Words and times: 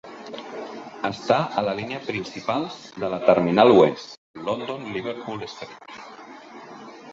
Està 1.09 1.37
a 1.61 1.63
la 1.67 1.75
línia 1.79 1.99
principals 2.07 2.79
de 3.05 3.11
la 3.15 3.21
terminal 3.29 3.75
oest, 3.75 4.19
London 4.49 4.91
Liverpool 4.99 5.49
Street. 5.55 5.97